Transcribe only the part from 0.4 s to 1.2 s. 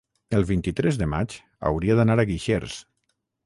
vint-i-tres de